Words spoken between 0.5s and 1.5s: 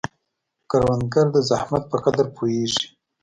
کروندګر د